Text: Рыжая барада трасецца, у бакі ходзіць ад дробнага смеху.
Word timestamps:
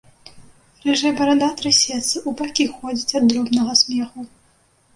Рыжая 0.85 1.11
барада 1.19 1.49
трасецца, 1.59 2.15
у 2.31 2.35
бакі 2.41 2.67
ходзіць 2.77 3.15
ад 3.23 3.31
дробнага 3.35 3.79
смеху. 3.87 4.19